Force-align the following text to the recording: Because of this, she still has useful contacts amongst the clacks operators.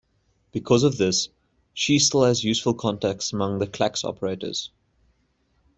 Because 0.51 0.81
of 0.81 0.97
this, 0.97 1.29
she 1.75 1.99
still 1.99 2.23
has 2.23 2.43
useful 2.43 2.73
contacts 2.73 3.31
amongst 3.33 3.59
the 3.59 3.67
clacks 3.67 4.03
operators. 4.03 4.71